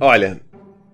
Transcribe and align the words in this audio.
Olha, 0.00 0.40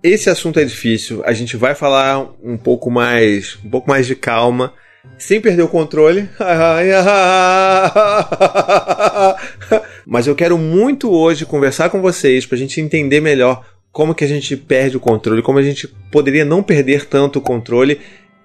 esse 0.01 0.29
assunto 0.29 0.59
é 0.59 0.63
difícil. 0.63 1.21
A 1.25 1.33
gente 1.33 1.57
vai 1.57 1.75
falar 1.75 2.27
um 2.43 2.57
pouco 2.57 2.89
mais, 2.89 3.57
um 3.63 3.69
pouco 3.69 3.89
mais 3.89 4.07
de 4.07 4.15
calma, 4.15 4.73
sem 5.17 5.39
perder 5.39 5.63
o 5.63 5.67
controle. 5.67 6.29
Mas 10.05 10.27
eu 10.27 10.35
quero 10.35 10.57
muito 10.57 11.11
hoje 11.11 11.45
conversar 11.45 11.89
com 11.89 12.01
vocês 12.01 12.45
para 12.45 12.55
a 12.55 12.59
gente 12.59 12.81
entender 12.81 13.19
melhor 13.19 13.65
como 13.91 14.13
que 14.13 14.25
a 14.25 14.27
gente 14.27 14.57
perde 14.57 14.97
o 14.97 14.99
controle, 14.99 15.41
como 15.41 15.59
a 15.59 15.63
gente 15.63 15.87
poderia 16.11 16.43
não 16.43 16.61
perder 16.61 17.05
tanto 17.05 17.39
o 17.39 17.41
controle 17.41 17.99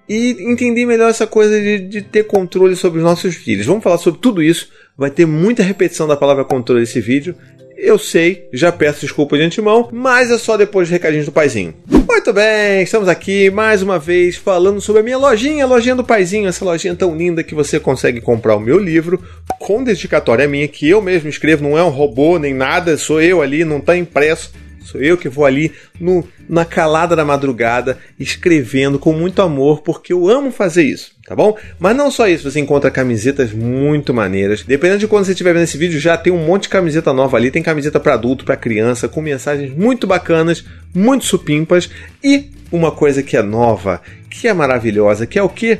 e 0.09 0.37
entender 0.51 0.87
melhor 0.87 1.11
essa 1.11 1.27
coisa 1.27 1.61
de, 1.61 1.79
de, 1.79 2.03
ter 2.03 2.25
controle 2.25 2.77
sobre 2.77 2.99
os 2.99 3.05
nossos 3.05 3.37
filhos. 3.37 3.67
Vamos 3.67 3.83
falar 3.83 3.99
sobre 3.99 4.21
tudo 4.21 4.43
isso. 4.43 4.69
Vai 4.97 5.11
ter 5.11 5.27
muita 5.27 5.63
repetição 5.63 6.07
da 6.07 6.17
palavra 6.17 6.45
controle 6.45 6.81
nesse 6.81 7.01
vídeo. 7.01 7.35
Eu 7.83 7.99
sei, 7.99 8.47
já 8.53 8.71
peço 8.71 9.01
desculpa 9.01 9.39
de 9.39 9.43
antemão, 9.43 9.89
mas 9.91 10.31
é 10.31 10.37
só 10.37 10.55
depois 10.55 10.87
de 10.87 10.93
recadinhos 10.93 11.25
do 11.25 11.33
paizinho. 11.33 11.73
Muito 11.89 12.31
bem, 12.31 12.83
estamos 12.83 13.09
aqui 13.09 13.51
mais 13.51 13.81
uma 13.81 13.99
vez 13.99 14.37
falando 14.37 14.83
sobre 14.83 15.01
a 15.01 15.03
minha 15.03 15.17
lojinha, 15.17 15.65
a 15.65 15.67
lojinha 15.67 15.95
do 15.95 16.05
paizinho, 16.05 16.47
essa 16.47 16.63
lojinha 16.63 16.95
tão 16.95 17.17
linda 17.17 17.43
que 17.43 17.55
você 17.55 17.81
consegue 17.81 18.21
comprar 18.21 18.55
o 18.55 18.61
meu 18.61 18.79
livro 18.79 19.25
com 19.59 19.83
dedicatória 19.83 20.47
minha, 20.47 20.69
que 20.69 20.91
eu 20.91 21.01
mesmo 21.01 21.31
escrevo, 21.31 21.63
não 21.63 21.79
é 21.79 21.83
um 21.83 21.89
robô 21.89 22.39
nem 22.39 22.53
nada, 22.53 22.99
sou 22.99 23.19
eu 23.19 23.41
ali, 23.41 23.65
não 23.65 23.79
está 23.79 23.97
impresso 23.97 24.53
Sou 24.91 25.01
eu 25.01 25.17
que 25.17 25.29
vou 25.29 25.45
ali 25.45 25.73
no, 26.01 26.27
na 26.49 26.65
calada 26.65 27.15
da 27.15 27.25
madrugada 27.25 27.99
escrevendo 28.19 28.99
com 28.99 29.13
muito 29.13 29.41
amor, 29.41 29.83
porque 29.83 30.13
eu 30.13 30.29
amo 30.29 30.51
fazer 30.51 30.83
isso, 30.83 31.13
tá 31.31 31.37
bom? 31.37 31.57
Mas 31.79 31.97
não 31.97 32.11
só 32.11 32.27
isso, 32.27 32.51
você 32.51 32.59
encontra 32.59 32.91
camisetas 32.91 33.53
muito 33.53 34.13
maneiras. 34.13 34.65
Dependendo 34.65 34.99
de 34.99 35.07
quando 35.07 35.27
você 35.27 35.31
estiver 35.31 35.53
vendo 35.53 35.63
esse 35.63 35.79
vídeo, 35.79 36.01
já 36.01 36.17
tem 36.17 36.33
um 36.33 36.45
monte 36.45 36.63
de 36.63 36.71
camiseta 36.71 37.13
nova 37.13 37.37
ali. 37.37 37.53
Tem 37.53 37.63
camiseta 37.63 38.01
para 38.01 38.15
adulto, 38.15 38.45
para 38.45 38.57
criança, 38.57 39.07
com 39.07 39.23
mensagens 39.23 39.73
muito 39.73 40.09
bacanas, 40.09 40.65
muito 40.93 41.25
supimpas 41.25 41.89
e 42.21 42.51
uma 42.73 42.91
coisa 42.91 43.23
que 43.23 43.37
é 43.37 43.43
nova, 43.43 44.03
que 44.29 44.49
é 44.49 44.53
maravilhosa, 44.53 45.25
que 45.25 45.39
é 45.39 45.43
o 45.43 45.49
que? 45.49 45.79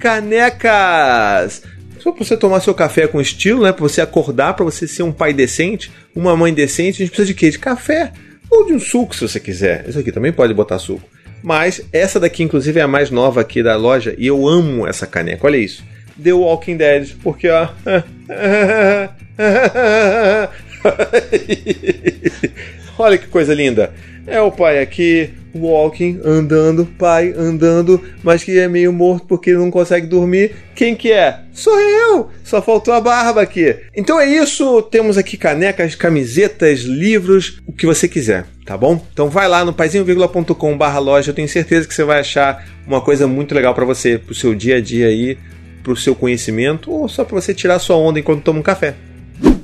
Canecas! 0.00 1.62
Só 2.00 2.10
para 2.10 2.24
você 2.24 2.36
tomar 2.36 2.58
seu 2.58 2.74
café 2.74 3.06
com 3.06 3.20
estilo, 3.20 3.62
né? 3.62 3.70
Para 3.70 3.82
você 3.82 4.00
acordar, 4.00 4.54
para 4.54 4.64
você 4.64 4.88
ser 4.88 5.04
um 5.04 5.12
pai 5.12 5.32
decente, 5.32 5.92
uma 6.16 6.36
mãe 6.36 6.52
decente, 6.52 7.00
a 7.00 7.06
gente 7.06 7.10
precisa 7.10 7.28
de 7.28 7.34
quê? 7.34 7.48
De 7.48 7.60
café. 7.60 8.12
Ou 8.50 8.66
de 8.66 8.72
um 8.72 8.80
suco, 8.80 9.14
se 9.14 9.20
você 9.20 9.38
quiser. 9.38 9.88
Isso 9.88 10.00
aqui 10.00 10.10
também 10.10 10.32
pode 10.32 10.52
botar 10.52 10.80
suco. 10.80 11.08
Mas 11.42 11.82
essa 11.92 12.20
daqui, 12.20 12.42
inclusive, 12.42 12.78
é 12.80 12.82
a 12.82 12.88
mais 12.88 13.10
nova 13.10 13.40
aqui 13.40 13.62
da 13.62 13.76
loja 13.76 14.14
e 14.18 14.26
eu 14.26 14.46
amo 14.46 14.86
essa 14.86 15.06
caneca. 15.06 15.46
Olha 15.46 15.56
isso. 15.56 15.84
The 16.22 16.32
Walking 16.32 16.76
Dead, 16.76 17.16
porque 17.22 17.48
ó. 17.48 17.68
Olha 22.98 23.18
que 23.18 23.26
coisa 23.26 23.54
linda. 23.54 23.92
É 24.26 24.40
o 24.40 24.52
pai 24.52 24.80
aqui, 24.80 25.30
walking, 25.54 26.20
andando, 26.24 26.86
pai 26.86 27.32
andando, 27.36 28.00
mas 28.22 28.44
que 28.44 28.58
é 28.58 28.68
meio 28.68 28.92
morto 28.92 29.26
porque 29.26 29.52
não 29.52 29.70
consegue 29.70 30.06
dormir. 30.06 30.54
Quem 30.74 30.94
que 30.94 31.10
é? 31.10 31.40
Sou 31.52 31.78
eu! 31.80 32.28
Só 32.44 32.60
faltou 32.60 32.92
a 32.92 33.00
barba 33.00 33.42
aqui. 33.42 33.76
Então 33.96 34.20
é 34.20 34.28
isso, 34.28 34.82
temos 34.82 35.16
aqui 35.16 35.36
canecas, 35.36 35.94
camisetas, 35.94 36.80
livros, 36.80 37.60
o 37.66 37.72
que 37.72 37.86
você 37.86 38.06
quiser, 38.06 38.46
tá 38.66 38.76
bom? 38.76 39.04
Então 39.12 39.28
vai 39.28 39.48
lá 39.48 39.64
no 39.64 39.72
paizinho.com 39.72 40.76
barra 40.76 40.98
loja, 40.98 41.30
eu 41.30 41.34
tenho 41.34 41.48
certeza 41.48 41.88
que 41.88 41.94
você 41.94 42.04
vai 42.04 42.20
achar 42.20 42.64
uma 42.86 43.00
coisa 43.00 43.26
muito 43.26 43.54
legal 43.54 43.74
para 43.74 43.84
você, 43.84 44.18
pro 44.18 44.34
seu 44.34 44.54
dia 44.54 44.76
a 44.76 44.80
dia 44.80 45.06
aí, 45.06 45.38
pro 45.82 45.96
seu 45.96 46.14
conhecimento, 46.14 46.92
ou 46.92 47.08
só 47.08 47.24
para 47.24 47.40
você 47.40 47.54
tirar 47.54 47.78
sua 47.78 47.96
onda 47.96 48.20
enquanto 48.20 48.44
toma 48.44 48.60
um 48.60 48.62
café. 48.62 48.94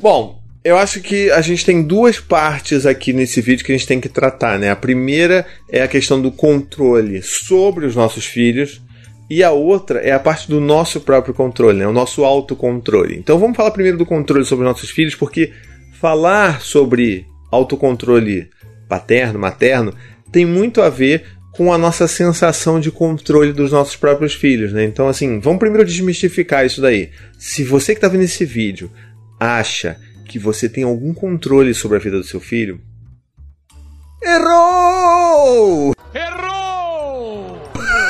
Bom, 0.00 0.45
eu 0.66 0.76
acho 0.76 1.00
que 1.00 1.30
a 1.30 1.40
gente 1.40 1.64
tem 1.64 1.80
duas 1.80 2.18
partes 2.18 2.86
aqui 2.86 3.12
nesse 3.12 3.40
vídeo 3.40 3.64
que 3.64 3.70
a 3.70 3.76
gente 3.76 3.86
tem 3.86 4.00
que 4.00 4.08
tratar, 4.08 4.58
né? 4.58 4.68
A 4.68 4.74
primeira 4.74 5.46
é 5.70 5.80
a 5.80 5.86
questão 5.86 6.20
do 6.20 6.32
controle 6.32 7.22
sobre 7.22 7.86
os 7.86 7.94
nossos 7.94 8.26
filhos 8.26 8.82
e 9.30 9.44
a 9.44 9.52
outra 9.52 10.00
é 10.00 10.10
a 10.10 10.18
parte 10.18 10.48
do 10.50 10.60
nosso 10.60 11.00
próprio 11.00 11.32
controle, 11.32 11.78
né? 11.78 11.86
O 11.86 11.92
nosso 11.92 12.24
autocontrole. 12.24 13.16
Então 13.16 13.38
vamos 13.38 13.56
falar 13.56 13.70
primeiro 13.70 13.96
do 13.96 14.04
controle 14.04 14.44
sobre 14.44 14.64
os 14.64 14.72
nossos 14.72 14.90
filhos, 14.90 15.14
porque 15.14 15.52
falar 16.00 16.60
sobre 16.60 17.24
autocontrole 17.52 18.50
paterno, 18.88 19.38
materno, 19.38 19.94
tem 20.32 20.44
muito 20.44 20.82
a 20.82 20.90
ver 20.90 21.26
com 21.52 21.72
a 21.72 21.78
nossa 21.78 22.08
sensação 22.08 22.80
de 22.80 22.90
controle 22.90 23.52
dos 23.52 23.70
nossos 23.70 23.94
próprios 23.94 24.34
filhos, 24.34 24.72
né? 24.72 24.82
Então, 24.82 25.06
assim, 25.06 25.38
vamos 25.38 25.60
primeiro 25.60 25.86
desmistificar 25.86 26.66
isso 26.66 26.80
daí. 26.80 27.10
Se 27.38 27.62
você 27.62 27.94
que 27.94 27.98
está 27.98 28.08
vendo 28.08 28.24
esse 28.24 28.44
vídeo 28.44 28.90
acha 29.38 29.96
que 30.26 30.38
você 30.38 30.68
tem 30.68 30.84
algum 30.84 31.14
controle 31.14 31.72
sobre 31.72 31.96
a 31.96 32.00
vida 32.00 32.18
do 32.18 32.24
seu 32.24 32.40
filho? 32.40 32.80
Errou! 34.22 35.94
Errou! 36.14 37.58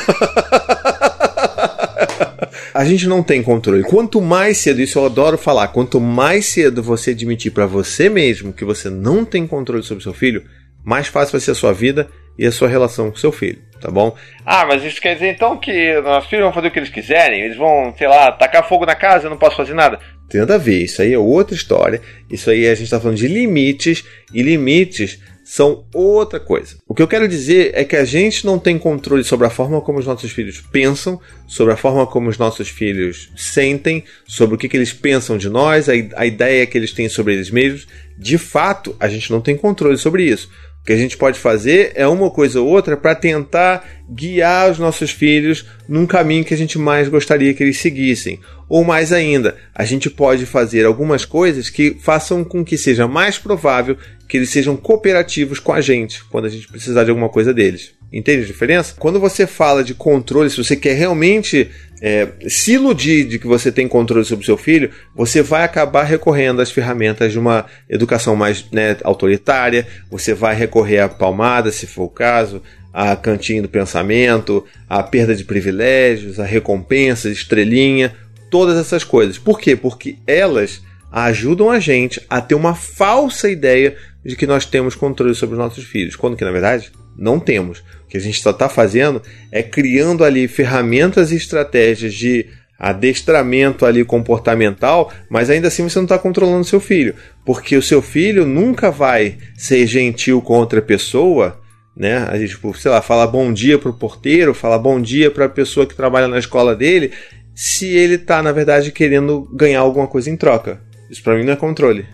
a 2.75 2.84
gente 2.84 3.06
não 3.06 3.22
tem 3.22 3.43
controle. 3.43 3.84
Quanto 3.84 4.21
mais 4.21 4.59
cedo, 4.59 4.81
isso 4.81 4.99
eu 4.99 5.06
adoro 5.06 5.38
falar, 5.38 5.69
quanto 5.69 6.00
mais 6.00 6.47
cedo 6.47 6.82
você 6.82 7.10
admitir 7.10 7.53
para 7.53 7.66
você 7.66 8.09
mesmo 8.09 8.53
que 8.53 8.65
você 8.65 8.91
não 8.91 9.25
tem 9.25 9.47
controle 9.47 9.82
sobre 9.82 10.03
seu 10.03 10.15
filho, 10.15 10.44
mais 10.84 11.06
fácil 11.06 11.32
vai 11.32 11.41
ser 11.41 11.53
a 11.53 11.55
sua 11.55 11.72
vida 11.72 12.09
e 12.38 12.47
a 12.47 12.52
sua 12.52 12.69
relação 12.69 13.10
com 13.10 13.16
seu 13.16 13.32
filho, 13.32 13.58
tá 13.80 13.91
bom? 13.91 14.14
Ah, 14.44 14.66
mas 14.66 14.82
isso 14.84 15.00
quer 15.00 15.14
dizer 15.14 15.28
então 15.28 15.56
que 15.56 16.00
nossos 16.00 16.28
filhos 16.28 16.44
vão 16.44 16.52
fazer 16.52 16.69
o 16.69 16.70
que 16.70 16.78
eles 16.78 16.91
quiserem? 16.91 17.41
Eles 17.41 17.56
vão, 17.56 17.94
sei 17.97 18.08
lá, 18.08 18.32
tacar 18.32 18.69
fogo 18.69 18.84
na 18.84 18.94
casa, 18.94 19.26
eu 19.26 19.30
não 19.30 19.38
posso 19.38 19.56
fazer 19.56 19.74
nada? 19.74 19.98
Tem 20.28 20.41
nada 20.41 20.56
a 20.56 20.58
ver, 20.58 20.82
isso 20.82 21.00
aí 21.00 21.12
é 21.12 21.19
outra 21.19 21.54
história. 21.54 22.00
Isso 22.30 22.50
aí 22.50 22.66
a 22.66 22.75
gente 22.75 22.84
está 22.84 23.00
falando 23.00 23.16
de 23.16 23.28
limites, 23.28 24.04
e 24.34 24.42
limites 24.42 25.20
são 25.44 25.84
outra 25.94 26.41
coisa. 26.41 26.76
O 26.88 26.92
que 26.92 27.00
eu 27.00 27.06
quero 27.06 27.28
dizer 27.28 27.70
é 27.72 27.84
que 27.84 27.94
a 27.94 28.04
gente 28.04 28.44
não 28.44 28.58
tem 28.58 28.76
controle 28.76 29.22
sobre 29.22 29.46
a 29.46 29.50
forma 29.50 29.80
como 29.80 30.00
os 30.00 30.06
nossos 30.06 30.32
filhos 30.32 30.60
pensam, 30.72 31.20
sobre 31.46 31.72
a 31.72 31.76
forma 31.76 32.04
como 32.04 32.28
os 32.28 32.36
nossos 32.36 32.69
filhos 32.69 33.30
sentem, 33.36 34.02
sobre 34.26 34.56
o 34.56 34.58
que, 34.58 34.69
que 34.69 34.76
eles 34.76 34.92
pensam 34.92 35.38
de 35.38 35.48
nós, 35.48 35.88
a, 35.88 35.92
a 36.16 36.26
ideia 36.26 36.66
que 36.66 36.76
eles 36.76 36.92
têm 36.92 37.08
sobre 37.08 37.34
eles 37.34 37.48
mesmos. 37.48 37.86
De 38.19 38.36
fato, 38.36 38.96
a 38.98 39.08
gente 39.08 39.30
não 39.30 39.41
tem 39.41 39.56
controle 39.56 39.96
sobre 39.96 40.25
isso 40.25 40.50
que 40.86 40.92
a 40.92 40.97
gente 40.97 41.16
pode 41.16 41.36
fazer 41.36 41.91
é 41.97 42.06
uma 42.06 42.30
coisa 42.30 42.60
ou 42.60 42.69
outra 42.69 42.97
para 42.97 43.16
tentar 43.16 43.84
guiar 44.08 44.70
os 44.70 44.78
nossos 44.78 45.10
filhos 45.10 45.66
num 45.88 46.06
caminho 46.06 46.44
que 46.44 46.54
a 46.54 46.56
gente 46.56 46.78
mais 46.78 47.08
gostaria 47.08 47.52
que 47.52 47.62
eles 47.62 47.78
seguissem. 47.78 48.38
Ou 48.69 48.84
mais 48.84 49.12
ainda, 49.12 49.56
a 49.75 49.84
gente 49.84 50.08
pode 50.08 50.46
fazer 50.46 50.86
algumas 50.86 51.25
coisas 51.25 51.69
que 51.69 51.96
façam 52.00 52.44
com 52.44 52.64
que 52.64 52.78
seja 52.78 53.08
mais 53.08 53.36
provável 53.36 53.98
que 54.28 54.36
eles 54.36 54.50
sejam 54.50 54.76
cooperativos 54.76 55.58
com 55.58 55.72
a 55.72 55.80
gente 55.80 56.22
quando 56.25 56.44
a 56.44 56.50
gente 56.50 56.69
precisar 56.69 57.02
de 57.02 57.10
alguma 57.10 57.28
coisa 57.28 57.52
deles. 57.52 57.95
Entende 58.12 58.44
a 58.44 58.47
diferença? 58.47 58.94
Quando 58.99 59.19
você 59.19 59.47
fala 59.47 59.83
de 59.83 59.93
controle, 59.93 60.49
se 60.49 60.56
você 60.56 60.77
quer 60.77 60.94
realmente 60.94 61.71
é, 62.00 62.28
se 62.49 62.75
iludir 62.75 63.25
de 63.25 63.39
que 63.39 63.47
você 63.47 63.72
tem 63.72 63.89
controle 63.89 64.25
sobre 64.25 64.43
o 64.43 64.47
seu 64.47 64.56
filho, 64.56 64.91
você 65.15 65.43
vai 65.43 65.65
acabar 65.65 66.05
recorrendo 66.05 66.62
às 66.62 66.71
ferramentas 66.71 67.33
de 67.33 67.39
uma 67.39 67.67
educação 67.89 68.37
mais 68.37 68.65
né, 68.71 68.97
autoritária, 69.03 69.87
você 70.11 70.34
vai 70.34 70.55
recorrer 70.55 71.00
à 71.00 71.09
palmada, 71.09 71.72
se 71.72 71.87
for 71.87 72.05
o 72.05 72.09
caso, 72.09 72.62
a 72.93 73.17
cantinho 73.17 73.62
do 73.62 73.69
pensamento, 73.69 74.65
a 74.88 75.03
perda 75.03 75.34
de 75.34 75.44
privilégios, 75.44 76.38
a 76.38 76.44
recompensas, 76.44 77.33
estrelinha, 77.33 78.15
todas 78.50 78.78
essas 78.78 79.03
coisas. 79.05 79.37
Por 79.37 79.59
quê? 79.59 79.75
Porque 79.75 80.17
elas 80.27 80.81
ajudam 81.11 81.71
a 81.71 81.81
gente 81.81 82.21
a 82.28 82.41
ter 82.41 82.55
uma 82.55 82.75
falsa 82.75 83.50
ideia 83.50 83.97
de 84.25 84.37
que 84.37 84.47
nós 84.47 84.65
temos 84.65 84.94
controle 84.94 85.34
sobre 85.34 85.55
os 85.55 85.59
nossos 85.59 85.84
filhos, 85.84 86.17
quando 86.17 86.37
que 86.37 86.44
na 86.44 86.50
verdade 86.50 86.91
não 87.19 87.41
temos. 87.41 87.81
O 88.04 88.09
que 88.09 88.16
a 88.16 88.21
gente 88.21 88.41
só 88.41 88.50
está 88.50 88.69
fazendo 88.69 89.22
é 89.50 89.62
criando 89.62 90.25
ali 90.25 90.47
ferramentas 90.47 91.32
e 91.32 91.37
estratégias 91.37 92.15
de 92.15 92.47
adestramento 92.78 93.87
ali 93.87 94.04
comportamental, 94.04 95.10
mas 95.31 95.49
ainda 95.49 95.69
assim 95.69 95.82
você 95.82 95.99
não 95.99 96.05
está 96.05 96.19
controlando 96.19 96.65
seu 96.65 96.78
filho, 96.78 97.15
porque 97.44 97.76
o 97.76 97.82
seu 97.82 98.03
filho 98.03 98.47
nunca 98.47 98.91
vai 98.91 99.38
ser 99.56 99.87
gentil 99.87 100.43
com 100.43 100.55
outra 100.55 100.82
pessoa, 100.82 101.59
né? 101.97 102.19
A 102.31 102.38
gente, 102.38 102.50
tipo, 102.50 102.76
sei 102.79 102.90
lá, 102.90 103.00
fala 103.00 103.26
bom 103.26 103.50
dia 103.52 103.79
para 103.79 103.88
o 103.88 103.94
porteiro, 103.94 104.52
fala 104.52 104.79
bom 104.79 105.00
dia 105.00 105.31
para 105.31 105.46
a 105.46 105.49
pessoa 105.49 105.87
que 105.87 105.94
trabalha 105.94 106.29
na 106.29 106.38
escola 106.38 106.76
dele, 106.76 107.12
se 107.55 107.87
ele 107.87 108.17
está 108.17 108.43
na 108.43 108.52
verdade 108.52 108.93
querendo 108.93 109.49
ganhar 109.55 109.81
alguma 109.81 110.06
coisa 110.06 110.29
em 110.29 110.37
troca. 110.37 110.79
Isso 111.11 111.23
para 111.23 111.37
mim 111.37 111.44
não 111.44 111.55
é 111.55 111.56
controle, 111.56 112.05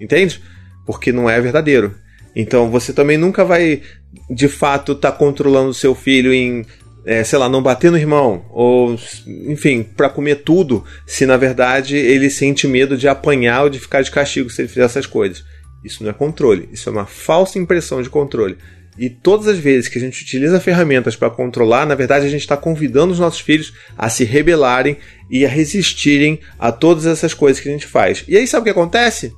entende? 0.00 0.40
Porque 0.86 1.10
não 1.10 1.28
é 1.28 1.40
verdadeiro. 1.40 1.96
Então 2.36 2.70
você 2.70 2.92
também 2.92 3.16
nunca 3.16 3.44
vai, 3.44 3.82
de 4.30 4.48
fato, 4.48 4.94
tá 4.94 5.10
controlando 5.12 5.70
o 5.70 5.74
seu 5.74 5.94
filho 5.94 6.32
em, 6.32 6.64
é, 7.04 7.22
sei 7.22 7.38
lá, 7.38 7.48
não 7.48 7.62
bater 7.62 7.90
no 7.90 7.98
irmão, 7.98 8.44
ou, 8.50 8.98
enfim, 9.46 9.82
para 9.82 10.08
comer 10.08 10.36
tudo, 10.36 10.84
se 11.06 11.24
na 11.24 11.36
verdade 11.36 11.96
ele 11.96 12.28
sente 12.28 12.66
medo 12.66 12.96
de 12.96 13.06
apanhar 13.06 13.64
ou 13.64 13.70
de 13.70 13.78
ficar 13.78 14.02
de 14.02 14.10
castigo 14.10 14.50
se 14.50 14.62
ele 14.62 14.68
fizer 14.68 14.84
essas 14.84 15.06
coisas. 15.06 15.44
Isso 15.84 16.02
não 16.02 16.10
é 16.10 16.12
controle, 16.12 16.68
isso 16.72 16.88
é 16.88 16.92
uma 16.92 17.06
falsa 17.06 17.58
impressão 17.58 18.02
de 18.02 18.10
controle. 18.10 18.56
E 18.98 19.10
todas 19.10 19.46
as 19.46 19.58
vezes 19.58 19.88
que 19.88 19.98
a 19.98 20.00
gente 20.00 20.22
utiliza 20.22 20.58
ferramentas 20.58 21.14
para 21.14 21.30
controlar, 21.30 21.86
na 21.86 21.94
verdade 21.94 22.26
a 22.26 22.30
gente 22.30 22.40
está 22.40 22.56
convidando 22.56 23.12
os 23.12 23.18
nossos 23.18 23.40
filhos 23.40 23.72
a 23.96 24.08
se 24.08 24.24
rebelarem 24.24 24.96
e 25.30 25.44
a 25.44 25.48
resistirem 25.48 26.40
a 26.58 26.72
todas 26.72 27.06
essas 27.06 27.34
coisas 27.34 27.62
que 27.62 27.68
a 27.68 27.72
gente 27.72 27.86
faz. 27.86 28.24
E 28.26 28.36
aí 28.36 28.46
sabe 28.46 28.62
o 28.62 28.64
que 28.64 28.70
acontece? 28.70 29.32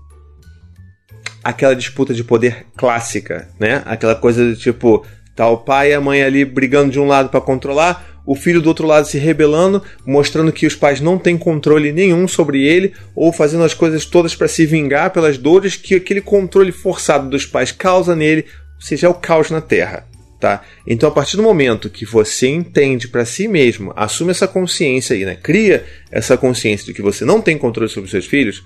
Aquela 1.43 1.75
disputa 1.75 2.13
de 2.13 2.25
poder 2.25 2.67
clássica, 2.77 3.49
né? 3.59 3.83
Aquela 3.87 4.15
coisa 4.15 4.45
do 4.45 4.57
tipo, 4.57 5.05
tá 5.35 5.49
o 5.49 5.59
pai 5.59 5.91
e 5.91 5.95
a 5.95 6.01
mãe 6.01 6.23
ali 6.23 6.45
brigando 6.45 6.91
de 6.91 7.01
um 7.01 7.07
lado 7.07 7.29
para 7.29 7.41
controlar, 7.41 8.19
o 8.27 8.35
filho 8.35 8.61
do 8.61 8.69
outro 8.69 8.87
lado 8.87 9.07
se 9.07 9.17
rebelando, 9.17 9.83
mostrando 10.05 10.53
que 10.53 10.67
os 10.67 10.75
pais 10.75 11.01
não 11.01 11.19
têm 11.19 11.39
controle 11.39 11.93
nenhum 11.93 12.29
sobre 12.29 12.63
ele, 12.63 12.93
ou 13.17 13.33
fazendo 13.33 13.65
as 13.65 13.73
coisas 13.73 14.05
todas 14.05 14.37
para 14.37 14.47
se 14.47 14.67
vingar 14.67 15.11
pelas 15.13 15.39
dores 15.39 15.77
que 15.77 15.95
aquele 15.95 16.21
controle 16.21 16.71
forçado 16.71 17.31
dos 17.31 17.47
pais 17.47 17.73
causa 17.73 18.15
nele, 18.15 18.45
ou 18.77 18.83
seja, 18.83 19.07
é 19.07 19.11
o 19.11 19.15
caos 19.15 19.51
na 19.51 19.63
Terra. 19.63 20.07
Tá? 20.39 20.63
Então, 20.87 21.09
a 21.09 21.13
partir 21.13 21.37
do 21.37 21.43
momento 21.43 21.89
que 21.89 22.05
você 22.05 22.49
entende 22.49 23.09
para 23.09 23.25
si 23.25 23.49
mesmo, 23.49 23.95
assume 23.97 24.31
essa 24.31 24.47
consciência 24.47 25.17
aí, 25.17 25.25
né? 25.25 25.35
cria 25.35 25.87
essa 26.13 26.37
consciência 26.37 26.85
de 26.85 26.93
que 26.93 27.03
você 27.03 27.25
não 27.25 27.41
tem 27.41 27.57
controle 27.57 27.89
sobre 27.89 28.05
os 28.05 28.11
seus 28.11 28.27
filhos, 28.27 28.63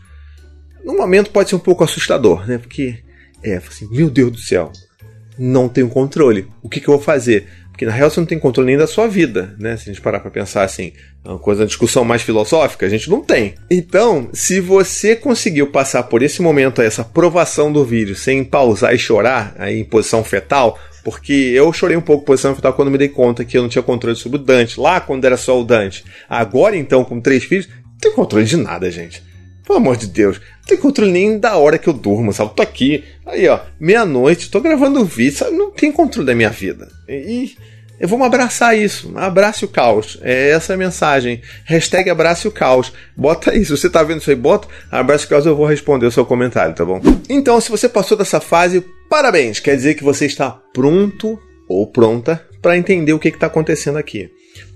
no 0.84 0.96
momento 0.96 1.30
pode 1.30 1.48
ser 1.48 1.56
um 1.56 1.60
pouco 1.60 1.84
assustador, 1.84 2.46
né? 2.46 2.58
Porque 2.58 2.98
é 3.42 3.56
assim, 3.56 3.88
meu 3.90 4.08
Deus 4.08 4.32
do 4.32 4.38
céu, 4.38 4.70
não 5.38 5.68
tenho 5.68 5.88
controle. 5.88 6.48
O 6.62 6.68
que, 6.68 6.80
que 6.80 6.88
eu 6.88 6.94
vou 6.94 7.02
fazer? 7.02 7.46
Porque 7.70 7.86
na 7.86 7.92
real 7.92 8.10
você 8.10 8.20
não 8.20 8.26
tem 8.26 8.38
controle 8.38 8.66
nem 8.66 8.76
da 8.76 8.86
sua 8.86 9.08
vida, 9.08 9.56
né? 9.58 9.76
Se 9.76 9.88
a 9.88 9.92
gente 9.92 10.02
parar 10.02 10.20
para 10.20 10.30
pensar 10.30 10.62
assim, 10.62 10.92
é 11.24 11.28
uma 11.28 11.38
coisa, 11.38 11.62
uma 11.62 11.66
discussão 11.66 12.04
mais 12.04 12.22
filosófica, 12.22 12.84
a 12.84 12.88
gente 12.88 13.08
não 13.08 13.22
tem. 13.22 13.54
Então, 13.70 14.28
se 14.32 14.60
você 14.60 15.16
conseguiu 15.16 15.66
passar 15.68 16.02
por 16.04 16.22
esse 16.22 16.42
momento, 16.42 16.82
essa 16.82 17.02
aprovação 17.02 17.72
do 17.72 17.84
vídeo, 17.84 18.14
sem 18.14 18.44
pausar 18.44 18.94
e 18.94 18.98
chorar 18.98 19.54
aí 19.58 19.80
em 19.80 19.84
posição 19.84 20.22
fetal, 20.22 20.78
porque 21.02 21.32
eu 21.32 21.72
chorei 21.72 21.96
um 21.96 22.02
pouco 22.02 22.24
posição 22.24 22.54
fetal 22.54 22.74
quando 22.74 22.90
me 22.90 22.98
dei 22.98 23.08
conta 23.08 23.44
que 23.44 23.56
eu 23.56 23.62
não 23.62 23.68
tinha 23.68 23.82
controle 23.82 24.16
sobre 24.16 24.38
o 24.38 24.42
Dante, 24.42 24.78
lá 24.78 25.00
quando 25.00 25.24
era 25.24 25.36
só 25.36 25.58
o 25.58 25.64
Dante. 25.64 26.04
Agora, 26.28 26.76
então, 26.76 27.02
com 27.04 27.20
três 27.20 27.42
filhos, 27.44 27.68
não 27.68 27.98
tem 27.98 28.12
controle 28.12 28.44
de 28.44 28.56
nada, 28.56 28.90
gente. 28.90 29.22
Pelo 29.64 29.78
amor 29.78 29.96
de 29.96 30.06
Deus, 30.06 30.38
não 30.38 30.66
tem 30.66 30.76
controle 30.76 31.12
nem 31.12 31.38
da 31.38 31.56
hora 31.56 31.78
que 31.78 31.88
eu 31.88 31.92
durmo, 31.92 32.32
sabe? 32.32 32.54
Tô 32.54 32.62
aqui, 32.62 33.04
aí 33.24 33.48
ó, 33.48 33.60
meia-noite, 33.78 34.50
tô 34.50 34.60
gravando 34.60 35.04
vídeo, 35.04 35.38
sabe? 35.38 35.56
Não 35.56 35.70
tem 35.70 35.92
controle 35.92 36.26
da 36.26 36.34
minha 36.34 36.50
vida. 36.50 36.88
E 37.08 37.54
eu 38.02 38.08
vou 38.08 38.20
abraçar 38.24 38.76
isso. 38.76 39.12
Abrace 39.16 39.64
o 39.64 39.68
caos. 39.68 40.18
É 40.22 40.50
essa 40.50 40.74
a 40.74 40.76
mensagem. 40.76 41.40
Hashtag 41.64 42.10
abrace 42.10 42.48
o 42.48 42.50
caos. 42.50 42.92
Bota 43.16 43.56
isso. 43.56 43.76
Você 43.76 43.88
tá 43.88 44.02
vendo 44.02 44.20
isso 44.20 44.30
aí, 44.30 44.34
bota 44.34 44.66
abrace 44.90 45.24
o 45.24 45.28
caos, 45.28 45.46
eu 45.46 45.54
vou 45.54 45.66
responder 45.66 46.06
o 46.06 46.10
seu 46.10 46.26
comentário, 46.26 46.74
tá 46.74 46.84
bom? 46.84 47.00
Então, 47.28 47.60
se 47.60 47.70
você 47.70 47.88
passou 47.88 48.16
dessa 48.16 48.40
fase, 48.40 48.84
parabéns! 49.08 49.60
Quer 49.60 49.76
dizer 49.76 49.94
que 49.94 50.02
você 50.02 50.26
está 50.26 50.50
pronto 50.74 51.38
ou 51.68 51.86
pronta 51.86 52.44
para 52.60 52.76
entender 52.76 53.12
o 53.12 53.20
que 53.20 53.28
está 53.28 53.46
acontecendo 53.46 53.98
aqui. 53.98 54.28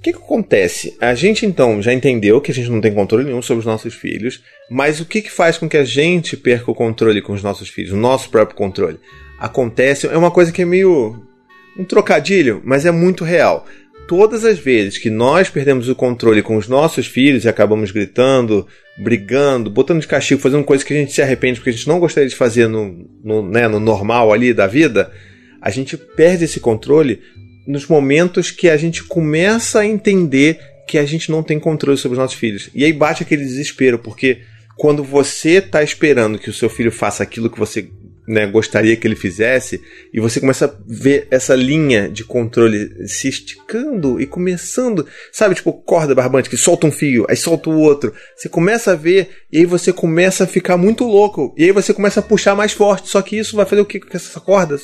Que, 0.06 0.12
que, 0.12 0.18
acontece? 0.22 0.96
A 1.00 1.16
gente 1.16 1.44
então 1.44 1.82
já 1.82 1.92
entendeu 1.92 2.40
que 2.40 2.52
a 2.52 2.54
gente 2.54 2.70
não 2.70 2.80
tem 2.80 2.94
controle 2.94 3.24
nenhum 3.24 3.42
sobre 3.42 3.58
os 3.58 3.66
nossos 3.66 3.92
filhos, 3.92 4.40
mas 4.70 5.00
o 5.00 5.04
que, 5.04 5.20
que 5.20 5.32
faz 5.32 5.58
com 5.58 5.68
que 5.68 5.76
a 5.76 5.82
gente 5.82 6.36
perca 6.36 6.70
o 6.70 6.74
controle 6.76 7.20
com 7.20 7.32
os 7.32 7.42
nossos 7.42 7.68
filhos, 7.68 7.90
o 7.90 7.96
nosso 7.96 8.30
próprio 8.30 8.56
controle? 8.56 9.00
Acontece, 9.36 10.06
é 10.06 10.16
uma 10.16 10.30
coisa 10.30 10.52
que 10.52 10.62
é 10.62 10.64
meio 10.64 11.26
um 11.76 11.84
trocadilho, 11.84 12.62
mas 12.64 12.86
é 12.86 12.92
muito 12.92 13.24
real. 13.24 13.66
Todas 14.06 14.44
as 14.44 14.60
vezes 14.60 14.96
que 14.96 15.10
nós 15.10 15.50
perdemos 15.50 15.88
o 15.88 15.94
controle 15.96 16.40
com 16.40 16.56
os 16.56 16.68
nossos 16.68 17.08
filhos 17.08 17.44
e 17.44 17.48
acabamos 17.48 17.90
gritando, 17.90 18.64
brigando, 18.96 19.68
botando 19.68 20.02
de 20.02 20.06
castigo, 20.06 20.40
fazendo 20.40 20.62
coisas 20.62 20.86
que 20.86 20.94
a 20.94 20.96
gente 20.98 21.12
se 21.12 21.20
arrepende 21.20 21.58
porque 21.58 21.70
a 21.70 21.72
gente 21.72 21.88
não 21.88 21.98
gostaria 21.98 22.28
de 22.28 22.36
fazer 22.36 22.68
no, 22.68 23.10
no, 23.24 23.42
né, 23.42 23.66
no 23.66 23.80
normal 23.80 24.32
ali 24.32 24.54
da 24.54 24.68
vida, 24.68 25.10
a 25.60 25.68
gente 25.68 25.96
perde 25.96 26.44
esse 26.44 26.60
controle 26.60 27.20
nos 27.66 27.86
momentos 27.86 28.50
que 28.50 28.68
a 28.68 28.76
gente 28.76 29.02
começa 29.04 29.80
a 29.80 29.86
entender 29.86 30.60
que 30.86 30.98
a 30.98 31.04
gente 31.04 31.30
não 31.30 31.42
tem 31.42 31.58
controle 31.58 31.98
sobre 31.98 32.14
os 32.16 32.22
nossos 32.22 32.38
filhos. 32.38 32.70
E 32.74 32.84
aí 32.84 32.92
bate 32.92 33.22
aquele 33.22 33.42
desespero, 33.42 33.98
porque 33.98 34.42
quando 34.76 35.02
você 35.02 35.54
está 35.54 35.82
esperando 35.82 36.38
que 36.38 36.50
o 36.50 36.54
seu 36.54 36.70
filho 36.70 36.92
faça 36.92 37.22
aquilo 37.22 37.50
que 37.50 37.58
você 37.58 37.88
né, 38.26 38.46
gostaria 38.46 38.96
que 38.96 39.06
ele 39.06 39.14
fizesse, 39.14 39.80
e 40.12 40.20
você 40.20 40.40
começa 40.40 40.66
a 40.66 40.74
ver 40.86 41.28
essa 41.30 41.54
linha 41.54 42.08
de 42.08 42.24
controle 42.24 43.06
se 43.06 43.28
esticando 43.28 44.20
e 44.20 44.26
começando, 44.26 45.06
sabe, 45.32 45.54
tipo 45.54 45.72
corda 45.72 46.14
barbante 46.14 46.50
que 46.50 46.56
solta 46.56 46.86
um 46.86 46.92
fio, 46.92 47.24
aí 47.28 47.36
solta 47.36 47.70
o 47.70 47.78
outro. 47.78 48.12
Você 48.36 48.48
começa 48.48 48.92
a 48.92 48.96
ver 48.96 49.28
e 49.52 49.58
aí 49.58 49.64
você 49.64 49.92
começa 49.92 50.44
a 50.44 50.46
ficar 50.46 50.76
muito 50.76 51.04
louco, 51.04 51.54
e 51.56 51.64
aí 51.64 51.72
você 51.72 51.94
começa 51.94 52.20
a 52.20 52.22
puxar 52.22 52.54
mais 52.54 52.72
forte, 52.72 53.08
só 53.08 53.22
que 53.22 53.38
isso 53.38 53.56
vai 53.56 53.64
fazer 53.66 53.80
o 53.80 53.86
que 53.86 54.00
com 54.00 54.16
essas 54.16 54.42
cordas? 54.42 54.82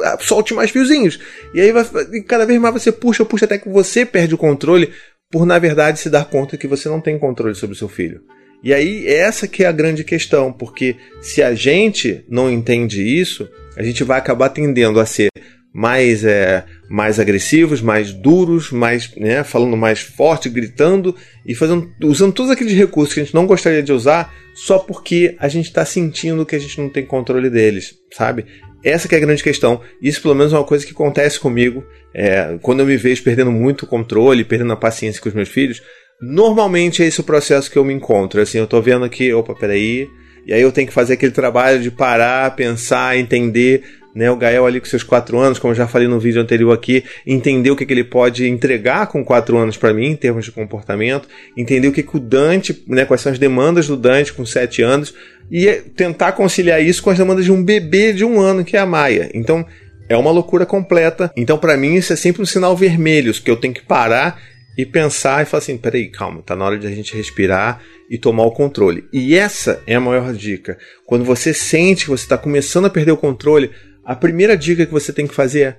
Ah, 0.00 0.16
solte 0.20 0.54
mais 0.54 0.70
fiozinhos. 0.70 1.18
E 1.54 1.60
aí 1.60 1.72
vai, 1.72 1.84
cada 2.26 2.46
vez 2.46 2.60
mais 2.60 2.74
você 2.74 2.90
puxa, 2.90 3.24
puxa 3.24 3.44
até 3.44 3.58
que 3.58 3.68
você 3.68 4.06
perde 4.06 4.34
o 4.34 4.38
controle 4.38 4.90
por 5.30 5.46
na 5.46 5.58
verdade 5.58 5.98
se 5.98 6.10
dar 6.10 6.26
conta 6.26 6.56
que 6.56 6.66
você 6.66 6.88
não 6.88 7.00
tem 7.00 7.18
controle 7.18 7.54
sobre 7.54 7.74
o 7.74 7.78
seu 7.78 7.88
filho. 7.88 8.22
E 8.62 8.72
aí 8.72 9.06
essa 9.08 9.48
que 9.48 9.64
é 9.64 9.66
a 9.66 9.72
grande 9.72 10.04
questão, 10.04 10.52
porque 10.52 10.96
se 11.20 11.42
a 11.42 11.54
gente 11.54 12.24
não 12.28 12.50
entende 12.50 13.02
isso, 13.02 13.48
a 13.76 13.82
gente 13.82 14.04
vai 14.04 14.18
acabar 14.18 14.50
tendendo 14.50 15.00
a 15.00 15.06
ser 15.06 15.28
mais 15.72 16.22
é, 16.22 16.64
mais 16.88 17.18
agressivos, 17.18 17.80
mais 17.80 18.12
duros, 18.12 18.70
mais 18.70 19.10
né, 19.16 19.42
falando 19.42 19.76
mais 19.76 20.00
forte, 20.00 20.50
gritando 20.50 21.16
e 21.46 21.54
fazendo 21.54 21.90
usando 22.04 22.32
todos 22.32 22.52
aqueles 22.52 22.74
recursos 22.74 23.14
que 23.14 23.20
a 23.20 23.24
gente 23.24 23.34
não 23.34 23.46
gostaria 23.46 23.82
de 23.82 23.92
usar 23.92 24.32
só 24.54 24.78
porque 24.78 25.34
a 25.38 25.48
gente 25.48 25.66
está 25.66 25.84
sentindo 25.84 26.44
que 26.44 26.54
a 26.54 26.58
gente 26.58 26.78
não 26.78 26.90
tem 26.90 27.06
controle 27.06 27.48
deles, 27.48 27.94
sabe? 28.12 28.44
Essa 28.84 29.08
que 29.08 29.14
é 29.14 29.18
a 29.18 29.20
grande 29.20 29.42
questão. 29.42 29.80
Isso, 30.00 30.20
pelo 30.20 30.34
menos, 30.34 30.52
é 30.52 30.56
uma 30.56 30.64
coisa 30.64 30.84
que 30.84 30.92
acontece 30.92 31.38
comigo. 31.38 31.84
É, 32.14 32.58
quando 32.60 32.80
eu 32.80 32.86
me 32.86 32.96
vejo 32.96 33.22
perdendo 33.22 33.50
muito 33.52 33.86
controle, 33.86 34.44
perdendo 34.44 34.72
a 34.72 34.76
paciência 34.76 35.20
com 35.20 35.28
os 35.28 35.34
meus 35.34 35.48
filhos, 35.48 35.82
normalmente 36.20 37.02
é 37.02 37.06
esse 37.06 37.20
o 37.20 37.24
processo 37.24 37.70
que 37.70 37.78
eu 37.78 37.84
me 37.84 37.94
encontro. 37.94 38.40
Assim, 38.40 38.58
eu 38.58 38.66
tô 38.66 38.80
vendo 38.80 39.08
que, 39.08 39.32
opa, 39.32 39.54
peraí. 39.54 40.08
E 40.46 40.52
aí 40.52 40.60
eu 40.60 40.72
tenho 40.72 40.88
que 40.88 40.92
fazer 40.92 41.14
aquele 41.14 41.32
trabalho 41.32 41.80
de 41.80 41.90
parar, 41.90 42.56
pensar, 42.56 43.16
entender 43.16 43.84
né, 44.14 44.30
o 44.30 44.36
Gael 44.36 44.66
ali 44.66 44.80
com 44.80 44.86
seus 44.86 45.02
quatro 45.02 45.38
anos, 45.38 45.58
como 45.58 45.72
eu 45.72 45.76
já 45.76 45.86
falei 45.86 46.06
no 46.06 46.20
vídeo 46.20 46.40
anterior 46.40 46.72
aqui, 46.72 47.04
entender 47.26 47.70
o 47.70 47.76
que, 47.76 47.86
que 47.86 47.92
ele 47.92 48.04
pode 48.04 48.46
entregar 48.46 49.06
com 49.06 49.24
quatro 49.24 49.56
anos 49.56 49.76
para 49.76 49.92
mim 49.92 50.08
em 50.08 50.16
termos 50.16 50.44
de 50.44 50.52
comportamento, 50.52 51.28
entender 51.56 51.88
o 51.88 51.92
que, 51.92 52.02
que 52.02 52.16
o 52.16 52.20
Dante, 52.20 52.82
né, 52.86 53.04
quais 53.04 53.20
são 53.20 53.32
as 53.32 53.38
demandas 53.38 53.86
do 53.86 53.96
Dante 53.96 54.32
com 54.32 54.44
sete 54.44 54.82
anos 54.82 55.14
e 55.50 55.70
tentar 55.96 56.32
conciliar 56.32 56.82
isso 56.82 57.02
com 57.02 57.10
as 57.10 57.18
demandas 57.18 57.44
de 57.44 57.52
um 57.52 57.62
bebê 57.62 58.12
de 58.12 58.24
um 58.24 58.40
ano 58.40 58.64
que 58.64 58.76
é 58.76 58.80
a 58.80 58.86
Maia. 58.86 59.30
Então 59.34 59.64
é 60.08 60.16
uma 60.16 60.30
loucura 60.30 60.66
completa. 60.66 61.32
Então 61.36 61.58
para 61.58 61.76
mim 61.76 61.94
isso 61.94 62.12
é 62.12 62.16
sempre 62.16 62.42
um 62.42 62.46
sinal 62.46 62.76
vermelho 62.76 63.32
que 63.34 63.50
eu 63.50 63.56
tenho 63.56 63.74
que 63.74 63.82
parar 63.82 64.40
e 64.76 64.86
pensar 64.86 65.42
e 65.42 65.46
falar 65.46 65.58
assim, 65.62 65.76
peraí, 65.76 66.08
calma, 66.08 66.42
tá 66.42 66.56
na 66.56 66.64
hora 66.64 66.78
de 66.78 66.86
a 66.86 66.90
gente 66.90 67.14
respirar 67.14 67.80
e 68.10 68.18
tomar 68.18 68.44
o 68.44 68.50
controle. 68.50 69.04
E 69.12 69.34
essa 69.34 69.82
é 69.86 69.94
a 69.94 70.00
maior 70.00 70.32
dica. 70.32 70.78
Quando 71.06 71.24
você 71.24 71.52
sente 71.52 72.04
que 72.04 72.10
você 72.10 72.24
está 72.24 72.38
começando 72.38 72.86
a 72.86 72.90
perder 72.90 73.12
o 73.12 73.16
controle, 73.16 73.70
a 74.04 74.14
primeira 74.16 74.56
dica 74.56 74.86
que 74.86 74.92
você 74.92 75.12
tem 75.12 75.26
que 75.26 75.34
fazer 75.34 75.60
é 75.60 75.76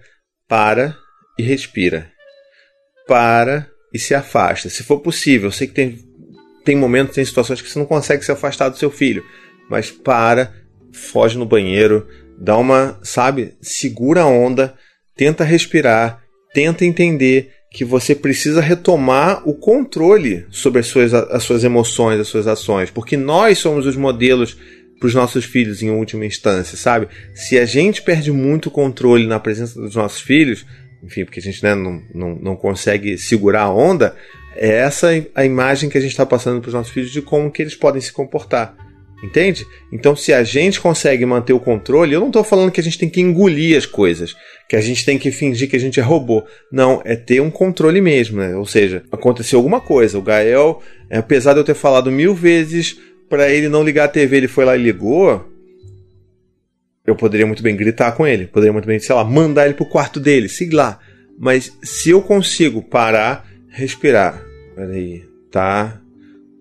para 0.47 0.95
e 1.37 1.43
respira. 1.43 2.11
Para 3.07 3.67
e 3.93 3.99
se 3.99 4.15
afasta. 4.15 4.69
Se 4.69 4.83
for 4.83 4.99
possível, 4.99 5.47
eu 5.47 5.51
sei 5.51 5.67
que 5.67 5.73
tem, 5.73 5.99
tem 6.63 6.75
momentos, 6.75 7.15
tem 7.15 7.25
situações 7.25 7.61
que 7.61 7.69
você 7.69 7.77
não 7.77 7.85
consegue 7.85 8.23
se 8.23 8.31
afastar 8.31 8.69
do 8.69 8.77
seu 8.77 8.89
filho, 8.89 9.23
mas 9.69 9.91
para, 9.91 10.53
foge 10.91 11.37
no 11.37 11.45
banheiro, 11.45 12.07
dá 12.39 12.57
uma, 12.57 12.99
sabe, 13.03 13.55
segura 13.61 14.21
a 14.21 14.27
onda, 14.27 14.73
tenta 15.15 15.43
respirar, 15.43 16.23
tenta 16.53 16.85
entender 16.85 17.51
que 17.71 17.83
você 17.83 18.13
precisa 18.13 18.61
retomar 18.61 19.41
o 19.47 19.55
controle 19.55 20.45
sobre 20.51 20.79
as 20.79 20.87
suas, 20.87 21.13
as 21.13 21.43
suas 21.43 21.63
emoções, 21.63 22.19
as 22.19 22.27
suas 22.27 22.47
ações, 22.47 22.91
porque 22.91 23.17
nós 23.17 23.57
somos 23.57 23.87
os 23.87 23.95
modelos 23.95 24.57
para 25.03 25.09
os 25.09 25.13
nossos 25.13 25.43
filhos 25.43 25.83
em 25.83 25.89
última 25.89 26.25
instância, 26.25 26.77
sabe? 26.77 27.09
Se 27.35 27.59
a 27.59 27.65
gente 27.65 28.01
perde 28.01 28.31
muito 28.31 28.71
controle 28.71 29.27
na 29.27 29.37
presença 29.37 29.77
dos 29.77 29.95
nossos 29.97 30.21
filhos, 30.21 30.65
enfim, 31.03 31.25
porque 31.25 31.41
a 31.41 31.43
gente 31.43 31.61
né, 31.61 31.75
não, 31.75 32.01
não, 32.15 32.35
não 32.35 32.55
consegue 32.55 33.17
segurar 33.17 33.63
a 33.63 33.69
onda, 33.69 34.15
é 34.55 34.69
essa 34.69 35.09
a 35.35 35.43
imagem 35.43 35.89
que 35.89 35.97
a 35.97 36.01
gente 36.01 36.11
está 36.11 36.25
passando 36.25 36.61
para 36.61 36.69
os 36.69 36.73
nossos 36.73 36.93
filhos 36.93 37.11
de 37.11 37.21
como 37.21 37.51
que 37.51 37.61
eles 37.61 37.75
podem 37.75 38.01
se 38.01 38.13
comportar. 38.13 38.77
Entende? 39.21 39.65
Então, 39.91 40.15
se 40.15 40.33
a 40.33 40.41
gente 40.41 40.79
consegue 40.79 41.25
manter 41.25 41.51
o 41.51 41.59
controle, 41.59 42.13
eu 42.13 42.21
não 42.21 42.27
estou 42.27 42.43
falando 42.43 42.71
que 42.71 42.79
a 42.79 42.83
gente 42.83 42.97
tem 42.97 43.09
que 43.09 43.19
engolir 43.19 43.77
as 43.77 43.85
coisas, 43.85 44.33
que 44.69 44.75
a 44.75 44.81
gente 44.81 45.03
tem 45.05 45.17
que 45.17 45.31
fingir 45.31 45.69
que 45.69 45.75
a 45.75 45.79
gente 45.79 45.99
é 45.99 46.03
robô. 46.03 46.45
Não, 46.71 47.01
é 47.03 47.15
ter 47.17 47.41
um 47.41 47.51
controle 47.51 47.99
mesmo, 47.99 48.39
né? 48.39 48.55
Ou 48.55 48.65
seja, 48.65 49.03
aconteceu 49.11 49.59
alguma 49.59 49.81
coisa. 49.81 50.17
O 50.17 50.21
Gael, 50.21 50.81
apesar 51.09 51.53
de 51.53 51.59
eu 51.59 51.63
ter 51.63 51.73
falado 51.73 52.11
mil 52.11 52.33
vezes 52.33 52.97
para 53.33 53.49
ele 53.49 53.67
não 53.67 53.83
ligar 53.83 54.03
a 54.03 54.07
TV, 54.07 54.37
ele 54.37 54.47
foi 54.47 54.63
lá 54.63 54.77
e 54.77 54.83
ligou, 54.83 55.51
eu 57.03 57.15
poderia 57.15 57.47
muito 57.47 57.63
bem 57.63 57.75
gritar 57.75 58.11
com 58.11 58.27
ele, 58.27 58.45
poderia 58.45 58.71
muito 58.71 58.85
bem, 58.85 58.99
sei 58.99 59.15
lá, 59.15 59.23
mandar 59.23 59.65
ele 59.65 59.73
pro 59.73 59.89
quarto 59.89 60.19
dele, 60.19 60.47
sei 60.47 60.69
lá. 60.69 60.99
Mas 61.39 61.75
se 61.81 62.11
eu 62.11 62.21
consigo 62.21 62.83
parar, 62.83 63.43
respirar, 63.69 64.39
peraí, 64.75 65.27
tá? 65.49 65.99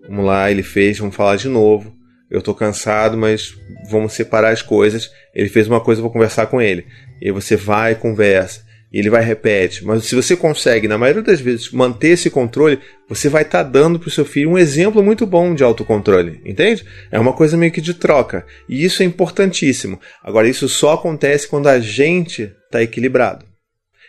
Vamos 0.07 0.25
lá, 0.25 0.49
ele 0.49 0.63
fez, 0.63 0.97
vamos 0.97 1.15
falar 1.15 1.35
de 1.35 1.47
novo. 1.47 1.95
Eu 2.27 2.41
tô 2.41 2.55
cansado, 2.55 3.15
mas 3.15 3.55
vamos 3.87 4.13
separar 4.13 4.49
as 4.49 4.63
coisas. 4.63 5.11
Ele 5.31 5.49
fez 5.49 5.67
uma 5.67 5.79
coisa, 5.79 5.99
eu 5.99 6.03
vou 6.03 6.11
conversar 6.11 6.47
com 6.47 6.59
ele. 6.59 6.87
E 7.21 7.31
você 7.31 7.55
vai 7.55 7.91
e 7.91 7.97
conversa. 7.97 8.65
Ele 8.99 9.09
vai 9.09 9.23
repete. 9.23 9.83
Mas 9.83 10.05
se 10.05 10.13
você 10.13 10.35
consegue, 10.35 10.87
na 10.87 10.97
maioria 10.97 11.23
das 11.23 11.41
vezes, 11.41 11.71
manter 11.71 12.09
esse 12.09 12.29
controle, 12.29 12.79
você 13.09 13.27
vai 13.27 13.41
estar 13.41 13.63
tá 13.63 13.69
dando 13.69 13.99
para 13.99 14.07
o 14.07 14.11
seu 14.11 14.23
filho 14.23 14.51
um 14.51 14.57
exemplo 14.57 15.01
muito 15.01 15.25
bom 15.25 15.55
de 15.55 15.63
autocontrole, 15.63 16.39
entende? 16.45 16.85
É 17.11 17.19
uma 17.19 17.33
coisa 17.33 17.57
meio 17.57 17.71
que 17.71 17.81
de 17.81 17.95
troca. 17.95 18.45
E 18.69 18.85
isso 18.85 19.01
é 19.01 19.05
importantíssimo. 19.05 19.99
Agora, 20.23 20.47
isso 20.47 20.69
só 20.69 20.93
acontece 20.93 21.47
quando 21.47 21.67
a 21.67 21.79
gente 21.79 22.51
está 22.65 22.83
equilibrado. 22.83 23.45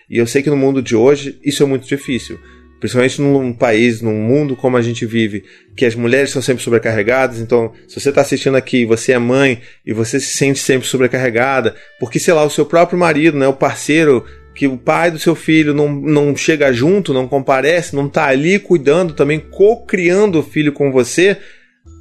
E 0.09 0.19
eu 0.19 0.27
sei 0.27 0.43
que 0.43 0.51
no 0.51 0.57
mundo 0.57 0.83
de 0.83 0.95
hoje 0.95 1.39
isso 1.43 1.63
é 1.63 1.67
muito 1.67 1.87
difícil. 1.87 2.39
Principalmente 2.79 3.23
num 3.23 3.55
país, 3.55 4.03
num 4.03 4.21
mundo 4.21 4.55
como 4.55 4.77
a 4.77 4.83
gente 4.83 5.07
vive, 5.07 5.43
que 5.75 5.87
as 5.87 5.95
mulheres 5.95 6.29
são 6.29 6.43
sempre 6.43 6.63
sobrecarregadas. 6.63 7.39
Então, 7.39 7.73
se 7.89 7.99
você 7.99 8.11
está 8.11 8.21
assistindo 8.21 8.59
aqui, 8.59 8.85
você 8.85 9.13
é 9.13 9.19
mãe 9.19 9.63
e 9.87 9.95
você 9.95 10.21
se 10.21 10.37
sente 10.37 10.59
sempre 10.59 10.87
sobrecarregada, 10.87 11.75
porque, 11.99 12.19
sei 12.19 12.35
lá, 12.35 12.45
o 12.45 12.51
seu 12.51 12.67
próprio 12.67 12.99
marido, 12.99 13.39
né, 13.39 13.49
o 13.49 13.55
parceiro, 13.55 14.27
que 14.55 14.67
o 14.67 14.77
pai 14.77 15.11
do 15.11 15.19
seu 15.19 15.35
filho 15.35 15.75
não, 15.75 15.93
não 15.93 16.37
chega 16.37 16.73
junto, 16.73 17.13
não 17.13 17.27
comparece, 17.27 17.97
não 17.97 18.07
está 18.07 18.27
ali 18.27 18.59
cuidando, 18.59 19.15
também 19.15 19.41
co-criando 19.41 20.39
o 20.39 20.43
filho 20.43 20.73
com 20.73 20.93
você, 20.93 21.37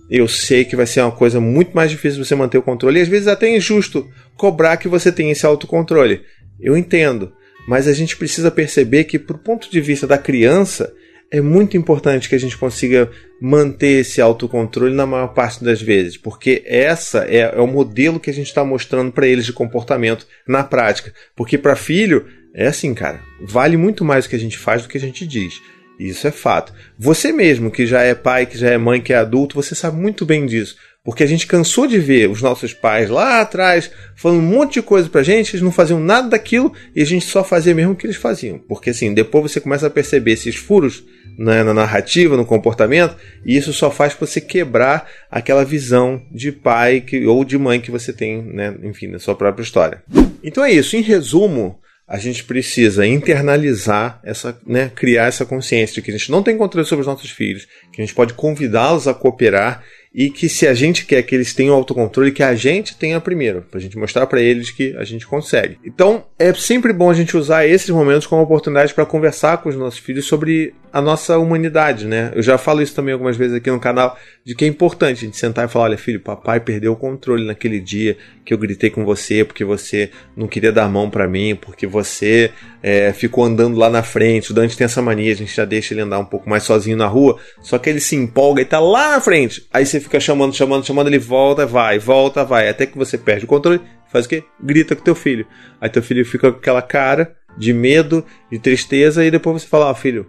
eu 0.09 0.27
sei 0.27 0.63
que 0.63 0.75
vai 0.75 0.85
ser 0.85 1.01
uma 1.01 1.11
coisa 1.11 1.39
muito 1.39 1.75
mais 1.75 1.89
difícil 1.89 2.23
você 2.23 2.35
manter 2.35 2.57
o 2.57 2.63
controle. 2.63 2.99
E 2.99 3.01
às 3.01 3.07
vezes 3.07 3.27
até 3.27 3.47
é 3.47 3.57
injusto 3.57 4.07
cobrar 4.37 4.77
que 4.77 4.87
você 4.87 5.11
tenha 5.11 5.31
esse 5.31 5.45
autocontrole. 5.45 6.21
Eu 6.59 6.77
entendo 6.77 7.33
mas 7.67 7.87
a 7.87 7.93
gente 7.93 8.17
precisa 8.17 8.51
perceber 8.51 9.05
que, 9.05 9.17
por 9.17 9.37
ponto 9.39 9.71
de 9.71 9.79
vista 9.79 10.05
da 10.05 10.17
criança, 10.17 10.93
é 11.31 11.41
muito 11.41 11.77
importante 11.77 12.29
que 12.29 12.35
a 12.35 12.39
gente 12.39 12.57
consiga 12.57 13.09
manter 13.41 14.01
esse 14.01 14.21
autocontrole 14.21 14.93
na 14.93 15.05
maior 15.05 15.29
parte 15.29 15.63
das 15.63 15.81
vezes, 15.81 16.15
porque 16.15 16.61
essa 16.65 17.25
é, 17.25 17.39
é 17.39 17.59
o 17.59 17.67
modelo 17.67 18.19
que 18.19 18.29
a 18.29 18.33
gente 18.33 18.47
está 18.47 18.63
mostrando 18.63 19.11
para 19.11 19.27
eles 19.27 19.45
de 19.45 19.53
comportamento 19.53 20.27
na 20.47 20.63
prática. 20.63 21.13
Porque 21.35 21.57
para 21.57 21.75
filho, 21.75 22.25
é 22.53 22.67
assim, 22.67 22.93
cara, 22.93 23.21
vale 23.41 23.77
muito 23.77 24.05
mais 24.05 24.25
o 24.25 24.29
que 24.29 24.35
a 24.35 24.39
gente 24.39 24.57
faz 24.57 24.83
do 24.83 24.89
que 24.89 24.97
a 24.97 25.01
gente 25.01 25.25
diz. 25.25 25.61
Isso 25.99 26.27
é 26.27 26.31
fato. 26.31 26.73
Você 26.97 27.31
mesmo, 27.31 27.71
que 27.71 27.85
já 27.85 28.01
é 28.01 28.15
pai, 28.15 28.45
que 28.45 28.57
já 28.57 28.69
é 28.69 28.77
mãe, 28.77 29.01
que 29.01 29.13
é 29.13 29.17
adulto, 29.17 29.55
você 29.55 29.75
sabe 29.75 29.97
muito 29.97 30.25
bem 30.25 30.45
disso. 30.45 30.75
Porque 31.03 31.23
a 31.23 31.27
gente 31.27 31.45
cansou 31.45 31.85
de 31.85 31.99
ver 31.99 32.29
os 32.29 32.41
nossos 32.41 32.73
pais 32.73 33.09
lá 33.09 33.41
atrás 33.41 33.91
falando 34.15 34.39
um 34.39 34.43
monte 34.43 34.75
de 34.75 34.81
coisa 34.81 35.09
pra 35.09 35.21
gente, 35.21 35.51
eles 35.51 35.61
não 35.61 35.71
faziam 35.71 35.99
nada 35.99 36.29
daquilo 36.29 36.73
e 36.95 37.01
a 37.01 37.05
gente 37.05 37.25
só 37.25 37.43
fazia 37.43 37.75
mesmo 37.75 37.91
o 37.91 37.95
que 37.95 38.05
eles 38.05 38.15
faziam. 38.15 38.57
Porque 38.57 38.91
assim, 38.91 39.13
depois 39.13 39.51
você 39.51 39.59
começa 39.59 39.87
a 39.87 39.89
perceber 39.89 40.31
esses 40.31 40.55
furos 40.55 41.03
né, 41.37 41.61
na 41.63 41.73
narrativa, 41.73 42.37
no 42.37 42.45
comportamento, 42.45 43.17
e 43.45 43.57
isso 43.57 43.73
só 43.73 43.91
faz 43.91 44.15
você 44.17 44.39
quebrar 44.39 45.09
aquela 45.29 45.65
visão 45.65 46.21
de 46.31 46.51
pai 46.51 47.01
que, 47.01 47.25
ou 47.25 47.43
de 47.43 47.57
mãe 47.57 47.81
que 47.81 47.91
você 47.91 48.13
tem, 48.13 48.41
né, 48.41 48.73
enfim, 48.83 49.07
na 49.07 49.19
sua 49.19 49.35
própria 49.35 49.63
história. 49.63 50.03
Então 50.41 50.63
é 50.63 50.71
isso, 50.71 50.95
em 50.95 51.01
resumo, 51.01 51.79
a 52.13 52.19
gente 52.19 52.43
precisa 52.43 53.07
internalizar 53.07 54.19
essa, 54.23 54.55
né, 54.67 54.91
criar 54.93 55.25
essa 55.25 55.47
consciência 55.47 55.95
de 55.95 56.01
que 56.03 56.11
a 56.11 56.15
gente 56.15 56.29
não 56.29 56.43
tem 56.43 56.55
controle 56.55 56.85
sobre 56.85 57.01
os 57.01 57.07
nossos 57.07 57.31
filhos, 57.31 57.67
que 57.91 57.99
a 57.99 58.05
gente 58.05 58.13
pode 58.13 58.35
convidá-los 58.35 59.07
a 59.07 59.15
cooperar 59.15 59.83
e 60.13 60.29
que 60.29 60.47
se 60.47 60.67
a 60.67 60.73
gente 60.75 61.05
quer 61.05 61.23
que 61.23 61.33
eles 61.33 61.53
tenham 61.53 61.73
autocontrole, 61.73 62.31
que 62.31 62.43
a 62.43 62.53
gente 62.53 62.95
tenha 62.95 63.19
primeiro, 63.19 63.63
para 63.63 63.79
a 63.79 63.81
gente 63.81 63.97
mostrar 63.97 64.27
para 64.27 64.39
eles 64.39 64.69
que 64.69 64.95
a 64.95 65.03
gente 65.03 65.25
consegue. 65.25 65.79
Então, 65.83 66.25
é 66.37 66.53
sempre 66.53 66.93
bom 66.93 67.09
a 67.09 67.13
gente 67.15 67.35
usar 67.35 67.65
esses 67.65 67.89
momentos 67.89 68.27
como 68.27 68.43
oportunidade 68.43 68.93
para 68.93 69.05
conversar 69.07 69.57
com 69.57 69.69
os 69.69 69.75
nossos 69.75 69.99
filhos 69.99 70.25
sobre 70.25 70.75
a 70.91 71.01
nossa 71.01 71.39
humanidade, 71.39 72.05
né? 72.05 72.31
Eu 72.35 72.43
já 72.43 72.55
falo 72.59 72.83
isso 72.83 72.93
também 72.93 73.13
algumas 73.13 73.35
vezes 73.35 73.55
aqui 73.55 73.71
no 73.71 73.79
canal, 73.79 74.15
de 74.45 74.53
que 74.53 74.63
é 74.63 74.67
importante 74.67 75.17
a 75.17 75.25
gente 75.25 75.37
sentar 75.37 75.65
e 75.65 75.67
falar: 75.67 75.85
olha, 75.85 75.97
filho, 75.97 76.19
papai 76.19 76.59
perdeu 76.59 76.93
o 76.93 76.95
controle 76.95 77.43
naquele 77.43 77.79
dia 77.79 78.15
que 78.45 78.53
eu 78.53 78.57
gritei 78.59 78.91
com 78.91 79.03
você 79.03 79.43
porque 79.43 79.65
você 79.65 80.11
não 80.37 80.47
queria 80.47 80.71
dar 80.71 80.87
mão 80.87 81.09
para 81.09 81.27
mim, 81.27 81.55
porque 81.55 81.87
você 81.87 82.51
é, 82.83 83.13
ficou 83.13 83.45
andando 83.45 83.77
lá 83.77 83.89
na 83.89 84.03
frente. 84.03 84.51
O 84.51 84.53
Dante 84.53 84.77
tem 84.77 84.83
essa 84.83 85.01
mania, 85.01 85.31
a 85.31 85.35
gente 85.35 85.55
já 85.55 85.63
deixa 85.63 85.93
ele 85.93 86.01
andar 86.01 86.19
um 86.19 86.25
pouco 86.25 86.49
mais 86.49 86.63
sozinho 86.63 86.97
na 86.97 87.07
rua, 87.07 87.39
só 87.61 87.79
que 87.79 87.89
ele 87.89 88.01
se 88.01 88.17
empolga 88.17 88.61
e 88.61 88.65
tá 88.65 88.79
lá 88.79 89.11
na 89.11 89.21
frente. 89.21 89.65
Aí 89.73 89.85
você 89.85 90.01
fica 90.01 90.19
chamando, 90.19 90.53
chamando, 90.53 90.85
chamando, 90.85 91.07
ele 91.07 91.17
volta, 91.17 91.65
vai, 91.65 91.97
volta, 91.97 92.43
vai, 92.43 92.67
até 92.67 92.85
que 92.85 92.97
você 92.97 93.17
perde 93.17 93.45
o 93.45 93.47
controle, 93.47 93.79
faz 94.11 94.25
o 94.25 94.29
quê? 94.29 94.43
Grita 94.61 94.95
com 94.95 95.03
teu 95.03 95.15
filho. 95.15 95.47
Aí 95.79 95.89
teu 95.89 96.03
filho 96.03 96.25
fica 96.25 96.51
com 96.51 96.57
aquela 96.57 96.81
cara 96.81 97.33
de 97.57 97.71
medo, 97.73 98.25
de 98.51 98.59
tristeza, 98.59 99.23
e 99.23 99.31
depois 99.31 99.61
você 99.61 99.67
fala: 99.67 99.85
Ó, 99.85 99.91
oh, 99.91 99.95
filho 99.95 100.27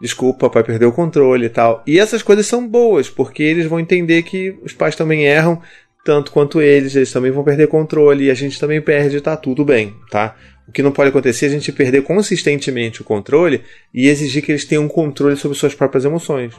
desculpa, 0.00 0.50
papai 0.50 0.62
perdeu 0.62 0.90
o 0.90 0.92
controle 0.92 1.46
e 1.46 1.48
tal. 1.48 1.82
E 1.86 1.98
essas 1.98 2.22
coisas 2.22 2.44
são 2.44 2.68
boas, 2.68 3.08
porque 3.08 3.42
eles 3.42 3.64
vão 3.64 3.80
entender 3.80 4.22
que 4.22 4.54
os 4.62 4.74
pais 4.74 4.94
também 4.94 5.24
erram, 5.24 5.62
tanto 6.04 6.30
quanto 6.30 6.60
eles, 6.60 6.94
eles 6.94 7.10
também 7.10 7.30
vão 7.30 7.42
perder 7.42 7.68
controle 7.68 8.24
e 8.24 8.30
a 8.30 8.34
gente 8.34 8.60
também 8.60 8.82
perde, 8.82 9.20
tá 9.22 9.34
tudo 9.34 9.64
bem, 9.64 9.94
tá? 10.10 10.36
O 10.66 10.72
que 10.72 10.82
não 10.82 10.92
pode 10.92 11.10
acontecer 11.10 11.46
é 11.46 11.48
a 11.48 11.52
gente 11.52 11.72
perder 11.72 12.02
consistentemente 12.02 13.02
o 13.02 13.04
controle 13.04 13.62
e 13.92 14.08
exigir 14.08 14.42
que 14.42 14.50
eles 14.50 14.64
tenham 14.64 14.88
controle 14.88 15.36
sobre 15.36 15.56
suas 15.56 15.74
próprias 15.74 16.04
emoções, 16.04 16.54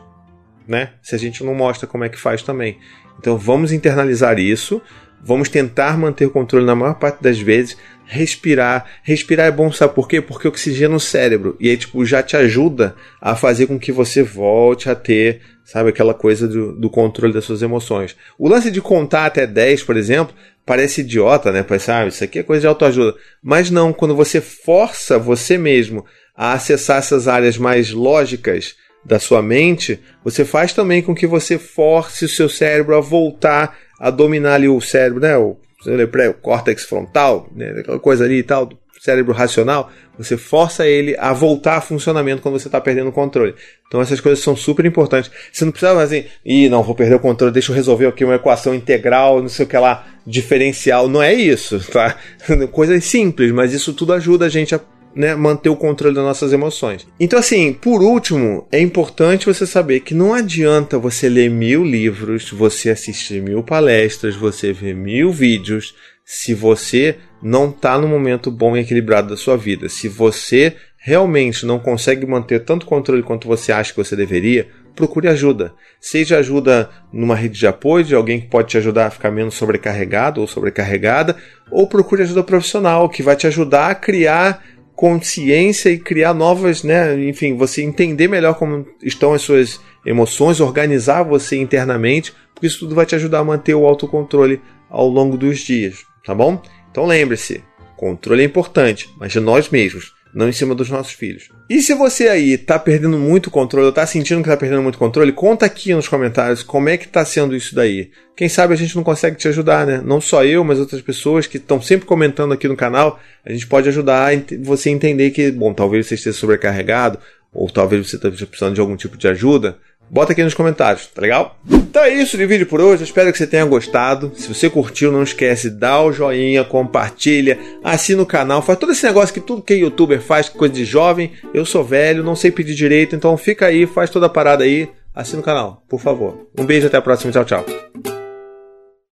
né? 0.67 0.91
Se 1.01 1.15
a 1.15 1.17
gente 1.17 1.43
não 1.43 1.55
mostra 1.55 1.87
como 1.87 2.03
é 2.03 2.09
que 2.09 2.19
faz 2.19 2.43
também. 2.43 2.77
Então 3.19 3.37
vamos 3.37 3.71
internalizar 3.71 4.39
isso, 4.39 4.81
vamos 5.23 5.49
tentar 5.49 5.97
manter 5.97 6.25
o 6.27 6.29
controle 6.29 6.65
na 6.65 6.75
maior 6.75 6.95
parte 6.95 7.21
das 7.21 7.39
vezes, 7.39 7.77
respirar. 8.05 8.85
Respirar 9.03 9.47
é 9.47 9.51
bom, 9.51 9.71
sabe 9.71 9.95
por 9.95 10.07
quê? 10.07 10.21
Porque 10.21 10.47
oxigena 10.47 10.95
o 10.95 10.99
cérebro. 10.99 11.57
E 11.59 11.69
aí, 11.69 11.77
tipo, 11.77 12.05
já 12.05 12.21
te 12.21 12.37
ajuda 12.37 12.95
a 13.19 13.35
fazer 13.35 13.65
com 13.65 13.79
que 13.79 13.91
você 13.91 14.21
volte 14.21 14.89
a 14.89 14.95
ter, 14.95 15.41
sabe, 15.65 15.89
aquela 15.89 16.13
coisa 16.13 16.47
do, 16.47 16.71
do 16.71 16.89
controle 16.89 17.33
das 17.33 17.43
suas 17.43 17.61
emoções. 17.61 18.15
O 18.37 18.47
lance 18.47 18.69
de 18.69 18.79
contar 18.79 19.25
até 19.25 19.47
10, 19.47 19.83
por 19.83 19.97
exemplo, 19.97 20.33
parece 20.65 21.01
idiota, 21.01 21.51
né? 21.51 21.63
Parece, 21.63 21.91
ah, 21.91 22.05
isso 22.05 22.23
aqui 22.23 22.39
é 22.39 22.43
coisa 22.43 22.61
de 22.61 22.67
autoajuda. 22.67 23.15
Mas 23.43 23.71
não, 23.71 23.91
quando 23.91 24.15
você 24.15 24.39
força 24.39 25.17
você 25.17 25.57
mesmo 25.57 26.05
a 26.35 26.53
acessar 26.53 26.99
essas 26.99 27.27
áreas 27.27 27.57
mais 27.57 27.91
lógicas 27.91 28.75
da 29.03 29.19
sua 29.19 29.41
mente, 29.41 29.99
você 30.23 30.45
faz 30.45 30.71
também 30.71 31.01
com 31.01 31.15
que 31.15 31.27
você 31.27 31.57
force 31.57 32.25
o 32.25 32.29
seu 32.29 32.47
cérebro 32.47 32.95
a 32.95 33.01
voltar 33.01 33.77
a 33.99 34.09
dominar 34.09 34.55
ali 34.55 34.67
o 34.67 34.79
cérebro, 34.81 35.19
né? 35.21 35.37
O 35.37 35.57
o 35.87 36.33
córtex 36.41 36.83
frontal, 36.83 37.47
né, 37.55 37.79
aquela 37.79 37.99
coisa 37.99 38.25
ali 38.25 38.39
e 38.39 38.43
tal, 38.43 38.69
cérebro 39.05 39.33
racional, 39.33 39.91
você 40.17 40.35
força 40.35 40.87
ele 40.87 41.15
a 41.19 41.31
voltar 41.31 41.77
a 41.77 41.81
funcionamento 41.81 42.41
quando 42.41 42.59
você 42.59 42.67
está 42.67 42.81
perdendo 42.81 43.09
o 43.09 43.13
controle. 43.13 43.53
Então 43.87 44.01
essas 44.01 44.19
coisas 44.19 44.43
são 44.43 44.55
super 44.55 44.85
importantes. 44.85 45.31
Você 45.51 45.63
não 45.63 45.71
precisa 45.71 46.01
assim, 46.01 46.25
ih, 46.43 46.67
não, 46.67 46.83
vou 46.83 46.95
perder 46.95 47.15
o 47.15 47.19
controle, 47.19 47.53
deixa 47.53 47.71
eu 47.71 47.75
resolver 47.75 48.07
aqui 48.07 48.25
uma 48.25 48.35
equação 48.35 48.73
integral, 48.73 49.41
não 49.41 49.49
sei 49.49 49.65
o 49.65 49.69
que 49.69 49.77
lá, 49.77 50.05
diferencial. 50.25 51.07
Não 51.07 51.21
é 51.21 51.33
isso, 51.33 51.79
tá? 51.91 52.17
Coisas 52.71 53.03
simples, 53.05 53.51
mas 53.51 53.73
isso 53.73 53.93
tudo 53.93 54.13
ajuda 54.13 54.45
a 54.45 54.49
gente 54.49 54.73
a 54.73 54.81
né, 55.15 55.33
manter 55.33 55.69
o 55.69 55.77
controle 55.77 56.13
das 56.13 56.23
nossas 56.23 56.51
emoções. 56.51 57.07
Então, 57.19 57.39
assim, 57.39 57.71
por 57.71 58.01
último, 58.01 58.67
é 58.71 58.79
importante 58.81 59.45
você 59.45 59.65
saber 59.65 60.01
que 60.01 60.13
não 60.13 60.33
adianta 60.33 60.99
você 60.99 61.29
ler 61.29 61.49
mil 61.49 61.85
livros, 61.85 62.51
você 62.51 62.89
assistir 62.89 63.41
mil 63.41 63.63
palestras, 63.63 64.35
você 64.35 64.73
ver 64.73 64.93
mil 64.93 65.31
vídeos, 65.31 65.95
se 66.25 66.53
você 66.53 67.15
não 67.45 67.69
está 67.69 67.95
no 67.95 68.07
momento 68.07 68.49
bom 68.49 68.75
e 68.75 68.79
equilibrado 68.79 69.29
da 69.29 69.37
sua 69.37 69.55
vida. 69.55 69.87
Se 69.87 70.09
você 70.09 70.75
realmente 70.97 71.63
não 71.63 71.77
consegue 71.77 72.25
manter 72.25 72.65
tanto 72.65 72.87
controle 72.87 73.21
quanto 73.21 73.47
você 73.47 73.71
acha 73.71 73.91
que 73.91 74.03
você 74.03 74.15
deveria, 74.15 74.67
procure 74.95 75.27
ajuda. 75.27 75.71
Seja 76.01 76.39
ajuda 76.39 76.89
numa 77.13 77.35
rede 77.35 77.59
de 77.59 77.67
apoio, 77.67 78.03
de 78.03 78.15
alguém 78.15 78.41
que 78.41 78.47
pode 78.47 78.69
te 78.69 78.79
ajudar 78.79 79.05
a 79.05 79.11
ficar 79.11 79.29
menos 79.29 79.53
sobrecarregado 79.53 80.41
ou 80.41 80.47
sobrecarregada, 80.47 81.37
ou 81.69 81.85
procure 81.85 82.23
ajuda 82.23 82.43
profissional 82.43 83.07
que 83.07 83.21
vai 83.21 83.35
te 83.35 83.45
ajudar 83.45 83.91
a 83.91 83.95
criar 83.95 84.63
consciência 84.95 85.91
e 85.91 85.99
criar 85.99 86.33
novas, 86.33 86.81
né? 86.81 87.13
Enfim, 87.29 87.55
você 87.55 87.83
entender 87.83 88.27
melhor 88.27 88.55
como 88.55 88.87
estão 89.03 89.33
as 89.33 89.43
suas 89.43 89.79
emoções, 90.03 90.59
organizar 90.59 91.21
você 91.21 91.57
internamente, 91.57 92.33
porque 92.55 92.65
isso 92.65 92.79
tudo 92.79 92.95
vai 92.95 93.05
te 93.05 93.13
ajudar 93.13 93.39
a 93.39 93.43
manter 93.43 93.75
o 93.75 93.85
autocontrole 93.85 94.59
ao 94.89 95.07
longo 95.07 95.37
dos 95.37 95.59
dias, 95.59 96.05
tá 96.25 96.33
bom? 96.33 96.59
Então 96.95 97.05
lembre-se, 97.05 97.61
controle 97.97 98.41
é 98.41 98.45
importante, 98.45 99.09
mas 99.17 99.33
de 99.33 99.41
nós 99.41 99.67
mesmos 99.67 100.13
não 100.33 100.47
em 100.47 100.53
cima 100.53 100.73
dos 100.73 100.89
nossos 100.89 101.11
filhos. 101.11 101.49
E 101.69 101.81
se 101.81 101.93
você 101.93 102.29
aí 102.29 102.57
tá 102.57 102.79
perdendo 102.79 103.17
muito 103.17 103.51
controle, 103.51 103.87
ou 103.87 103.91
tá 103.91 104.07
sentindo 104.07 104.41
que 104.41 104.47
tá 104.47 104.55
perdendo 104.55 104.81
muito 104.81 104.97
controle, 104.97 105.33
conta 105.33 105.65
aqui 105.65 105.93
nos 105.93 106.07
comentários 106.07 106.63
como 106.63 106.87
é 106.87 106.95
que 106.95 107.05
tá 107.05 107.25
sendo 107.25 107.53
isso 107.53 107.75
daí. 107.75 108.11
Quem 108.33 108.47
sabe 108.47 108.73
a 108.73 108.77
gente 108.77 108.95
não 108.95 109.03
consegue 109.03 109.35
te 109.35 109.45
ajudar, 109.49 109.85
né? 109.85 110.01
Não 110.05 110.21
só 110.21 110.45
eu, 110.45 110.63
mas 110.63 110.79
outras 110.79 111.01
pessoas 111.01 111.45
que 111.45 111.57
estão 111.57 111.81
sempre 111.81 112.05
comentando 112.05 112.53
aqui 112.53 112.65
no 112.65 112.77
canal, 112.77 113.19
a 113.45 113.51
gente 113.51 113.67
pode 113.67 113.89
ajudar 113.89 114.31
você 114.63 114.87
a 114.87 114.93
entender 114.93 115.31
que, 115.31 115.51
bom, 115.51 115.73
talvez 115.73 116.07
você 116.07 116.15
esteja 116.15 116.37
sobrecarregado, 116.37 117.19
ou 117.51 117.69
talvez 117.69 118.07
você 118.07 118.15
esteja 118.15 118.45
precisando 118.45 118.73
de 118.73 118.79
algum 118.79 118.95
tipo 118.95 119.17
de 119.17 119.27
ajuda. 119.27 119.77
Bota 120.09 120.33
aqui 120.33 120.43
nos 120.43 120.53
comentários, 120.53 121.07
tá 121.07 121.21
legal? 121.21 121.57
Então 121.69 122.03
é 122.03 122.13
isso 122.13 122.37
de 122.37 122.45
vídeo 122.45 122.65
por 122.65 122.79
hoje, 122.79 123.03
espero 123.03 123.31
que 123.31 123.37
você 123.37 123.47
tenha 123.47 123.65
gostado. 123.65 124.31
Se 124.35 124.47
você 124.47 124.69
curtiu, 124.69 125.11
não 125.11 125.23
esquece, 125.23 125.69
dá 125.69 126.01
o 126.01 126.11
joinha, 126.11 126.63
compartilha, 126.63 127.57
assina 127.83 128.21
o 128.21 128.25
canal, 128.25 128.61
faz 128.61 128.77
todo 128.77 128.91
esse 128.91 129.05
negócio 129.05 129.33
que 129.33 129.39
tudo 129.39 129.61
que 129.61 129.73
youtuber 129.75 130.21
faz, 130.21 130.47
coisa 130.47 130.73
de 130.73 130.85
jovem. 130.85 131.31
Eu 131.53 131.65
sou 131.65 131.83
velho, 131.83 132.23
não 132.23 132.35
sei 132.35 132.51
pedir 132.51 132.75
direito, 132.75 133.15
então 133.15 133.35
fica 133.37 133.65
aí, 133.65 133.85
faz 133.87 134.09
toda 134.09 134.27
a 134.27 134.29
parada 134.29 134.63
aí, 134.63 134.89
assina 135.13 135.41
o 135.41 135.45
canal, 135.45 135.83
por 135.89 135.99
favor. 135.99 136.47
Um 136.57 136.65
beijo, 136.65 136.87
até 136.87 136.97
a 136.97 137.01
próxima, 137.01 137.31
tchau, 137.31 137.45
tchau. 137.45 137.65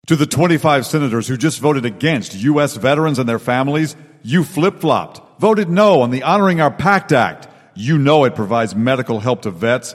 To 0.07 0.17
the 0.17 0.27
25 0.27 0.85
senators 0.85 1.29
who 1.29 1.37
just 1.37 1.61
voted 1.61 1.85
against 1.85 2.35
U.S. 2.49 2.79
veterans 2.79 3.19
and 3.19 3.27
their 3.27 3.41
families, 3.41 3.97
you 4.23 4.45
flip-flopped. 4.45 5.27
voted 5.39 5.69
no 5.69 6.01
on 6.01 6.11
the 6.11 6.23
Honoring 6.23 6.61
Our 6.61 6.71
Pact 6.71 7.13
Act. 7.13 7.49
You 7.75 7.99
know 7.99 8.25
it 8.25 8.35
provides 8.35 8.75
medical 8.75 9.21
help 9.21 9.43
to 9.43 9.51
vets, 9.51 9.95